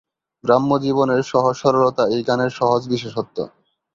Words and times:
গ্রাম্য 0.43 0.71
জীবনের 0.83 1.21
সহজ 1.23 1.55
সরলতা 1.57 2.03
এই 2.07 2.21
গানের 2.23 2.51
সহজ 2.51 2.81
বিশেষত্ব। 2.93 3.37